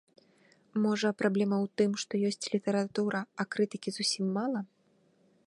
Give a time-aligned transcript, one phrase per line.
[0.85, 4.59] Можа, праблема ў тым, што ёсць літаратура, а крытыкі зусім мала?